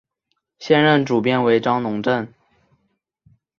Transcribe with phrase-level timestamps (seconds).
[0.57, 2.27] 现任主编为张珑正。